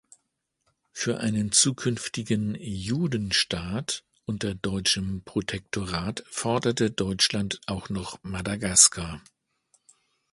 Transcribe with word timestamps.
Für 0.93 1.19
einen 1.19 1.51
zukünftigen 1.51 2.55
„Judenstaat“ 2.59 4.03
unter 4.25 4.55
deutschem 4.55 5.21
Protektorat 5.25 6.23
forderte 6.27 6.89
Deutschland 6.89 7.61
auch 7.67 7.89
noch 7.89 8.17
Madagaskar. 8.23 9.21